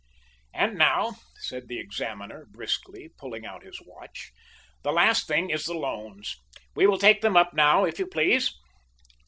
"And 0.51 0.79
now," 0.79 1.17
said 1.35 1.67
the 1.67 1.77
examiner, 1.79 2.47
briskly, 2.49 3.09
pulling 3.19 3.45
out 3.45 3.61
his 3.61 3.79
watch, 3.85 4.31
"the 4.81 4.91
last 4.91 5.27
thing 5.27 5.51
is 5.51 5.65
the 5.67 5.75
loans. 5.77 6.37
We 6.75 6.87
will 6.87 6.97
take 6.97 7.21
them 7.21 7.37
up 7.37 7.53
now, 7.53 7.83
if 7.83 7.99
you 7.99 8.07
please." 8.07 8.51